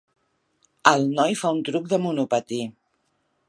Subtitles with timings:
[0.91, 2.63] El noi fa un truc de monopatí.